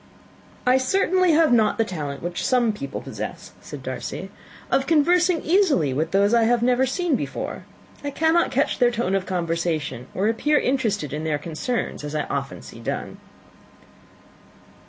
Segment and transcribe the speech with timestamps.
[0.65, 4.31] "I certainly have not the talent which some people possess," said Darcy,
[4.71, 7.65] "of conversing easily with those I have never seen before.
[8.03, 12.23] I cannot catch their tone of conversation, or appear interested in their concerns, as I
[12.31, 13.17] often see done."